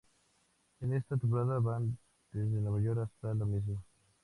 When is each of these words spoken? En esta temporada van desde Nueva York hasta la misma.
En 0.79 0.93
esta 0.95 1.15
temporada 1.15 1.59
van 1.59 1.95
desde 2.31 2.59
Nueva 2.59 2.81
York 2.81 3.01
hasta 3.03 3.35
la 3.35 3.45
misma. 3.45 3.83